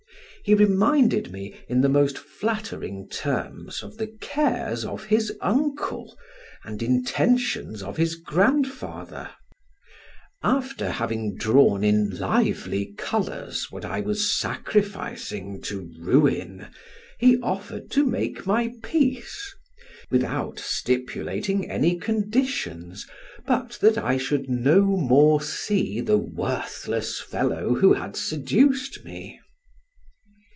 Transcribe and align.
He 0.43 0.55
reminded 0.55 1.31
me, 1.31 1.53
in 1.69 1.81
the 1.81 1.87
most 1.87 2.17
flattering 2.17 3.07
terms, 3.09 3.83
of 3.83 3.97
the 3.97 4.07
cares 4.07 4.83
of 4.83 5.03
his 5.03 5.37
uncle, 5.39 6.17
and 6.63 6.81
intentions 6.81 7.83
of 7.83 7.97
his 7.97 8.15
grandfather; 8.15 9.29
after 10.41 10.89
having 10.89 11.35
drawn 11.35 11.83
in 11.83 12.17
lively 12.17 12.87
colors 12.97 13.67
what 13.69 13.85
I 13.85 13.99
was 14.01 14.35
sacrificing 14.35 15.61
to 15.61 15.87
ruin, 15.99 16.69
he 17.19 17.37
offered 17.43 17.91
to 17.91 18.03
make 18.03 18.47
my 18.47 18.73
peace, 18.81 19.53
without 20.09 20.57
stipulating 20.57 21.69
any 21.69 21.99
conditions, 21.99 23.05
but 23.45 23.77
that 23.79 23.99
I 23.99 24.17
should 24.17 24.49
no 24.49 24.85
more 24.97 25.39
see 25.39 26.01
the 26.01 26.17
worthless 26.17 27.19
fellow 27.21 27.75
who 27.75 27.93
had 27.93 28.15
seduced 28.15 29.05
me. 29.05 29.37